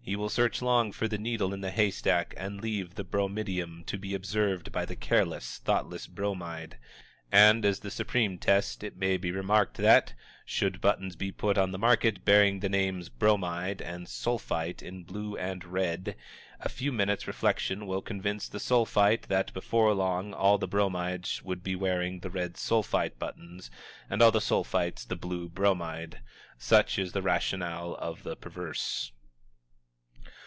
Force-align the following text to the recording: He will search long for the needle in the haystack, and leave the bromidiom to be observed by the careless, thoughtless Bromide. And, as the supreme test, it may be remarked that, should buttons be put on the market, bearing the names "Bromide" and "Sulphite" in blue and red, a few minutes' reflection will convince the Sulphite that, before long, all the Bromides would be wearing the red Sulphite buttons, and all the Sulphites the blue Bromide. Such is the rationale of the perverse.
He 0.00 0.16
will 0.16 0.30
search 0.30 0.62
long 0.62 0.90
for 0.92 1.06
the 1.06 1.18
needle 1.18 1.52
in 1.52 1.60
the 1.60 1.70
haystack, 1.70 2.32
and 2.38 2.62
leave 2.62 2.94
the 2.94 3.04
bromidiom 3.04 3.84
to 3.84 3.98
be 3.98 4.14
observed 4.14 4.72
by 4.72 4.86
the 4.86 4.96
careless, 4.96 5.58
thoughtless 5.58 6.06
Bromide. 6.06 6.78
And, 7.30 7.62
as 7.66 7.80
the 7.80 7.90
supreme 7.90 8.38
test, 8.38 8.82
it 8.82 8.96
may 8.96 9.18
be 9.18 9.30
remarked 9.30 9.76
that, 9.76 10.14
should 10.46 10.80
buttons 10.80 11.14
be 11.14 11.30
put 11.30 11.58
on 11.58 11.72
the 11.72 11.78
market, 11.78 12.24
bearing 12.24 12.60
the 12.60 12.70
names 12.70 13.10
"Bromide" 13.10 13.82
and 13.82 14.08
"Sulphite" 14.08 14.80
in 14.82 15.04
blue 15.04 15.36
and 15.36 15.62
red, 15.66 16.16
a 16.58 16.70
few 16.70 16.90
minutes' 16.90 17.26
reflection 17.26 17.86
will 17.86 18.00
convince 18.00 18.48
the 18.48 18.60
Sulphite 18.60 19.28
that, 19.28 19.52
before 19.52 19.92
long, 19.92 20.32
all 20.32 20.56
the 20.56 20.66
Bromides 20.66 21.42
would 21.44 21.62
be 21.62 21.76
wearing 21.76 22.20
the 22.20 22.30
red 22.30 22.56
Sulphite 22.56 23.18
buttons, 23.18 23.70
and 24.08 24.22
all 24.22 24.30
the 24.32 24.40
Sulphites 24.40 25.04
the 25.06 25.16
blue 25.16 25.50
Bromide. 25.50 26.22
Such 26.56 26.98
is 26.98 27.12
the 27.12 27.20
rationale 27.20 27.94
of 27.96 28.22
the 28.22 28.36
perverse. 28.36 29.12